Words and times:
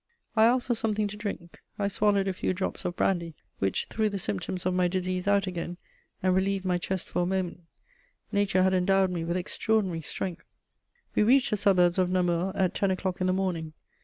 I 0.35 0.45
asked 0.45 0.65
for 0.65 0.73
something 0.73 1.07
to 1.09 1.15
drink; 1.15 1.59
I 1.77 1.87
swallowed 1.87 2.27
a 2.27 2.33
few 2.33 2.55
drops 2.55 2.85
of 2.85 2.95
brandy, 2.95 3.35
which 3.59 3.85
threw 3.85 4.09
the 4.09 4.17
symptoms 4.17 4.65
of 4.65 4.73
my 4.73 4.87
disease 4.87 5.27
out 5.27 5.45
again 5.45 5.77
and 6.23 6.33
relieved 6.33 6.65
my 6.65 6.79
chest 6.79 7.07
for 7.07 7.21
a 7.21 7.25
moment: 7.27 7.61
nature 8.31 8.63
had 8.63 8.73
endowed 8.73 9.11
me 9.11 9.23
with 9.23 9.37
extraordinary 9.37 10.01
strength. 10.01 10.47
We 11.13 11.21
reached 11.21 11.51
the 11.51 11.57
suburbs 11.57 11.99
of 11.99 12.09
Namur 12.09 12.51
at 12.55 12.73
ten 12.73 12.89
o'clock 12.89 13.21
in 13.21 13.27
the 13.27 13.33
morning. 13.33 13.73